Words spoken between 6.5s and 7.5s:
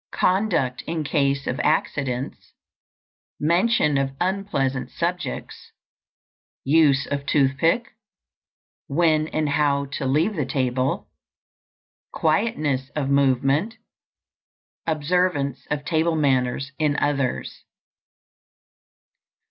Use of